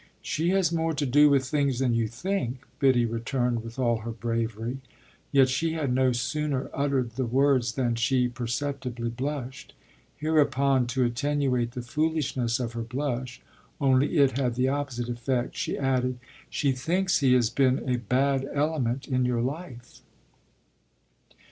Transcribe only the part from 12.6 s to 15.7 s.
her blush only it had the opposite effect